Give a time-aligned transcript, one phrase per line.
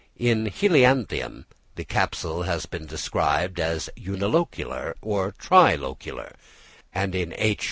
[0.17, 1.45] In Helianthemum
[1.75, 6.33] the capsule has been described as unilocular or tri locular;
[6.91, 7.59] and in H.